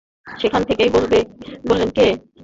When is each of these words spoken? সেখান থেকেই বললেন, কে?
সেখান 0.27 0.61
থেকেই 0.63 0.91
বললেন, 1.65 1.89
কে? 1.89 2.07